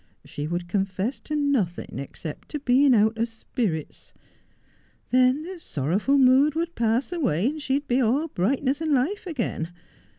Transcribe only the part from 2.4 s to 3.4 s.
to being out of